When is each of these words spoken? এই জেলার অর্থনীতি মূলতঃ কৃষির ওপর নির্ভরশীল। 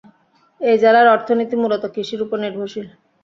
এই 0.61 0.77
জেলার 0.83 1.07
অর্থনীতি 1.07 1.55
মূলতঃ 1.57 1.91
কৃষির 1.95 2.23
ওপর 2.25 2.37
নির্ভরশীল। 2.39 2.87